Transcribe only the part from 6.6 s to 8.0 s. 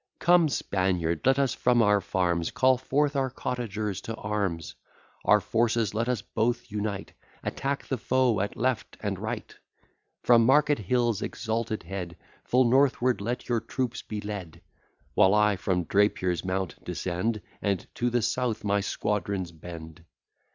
unite, Attack the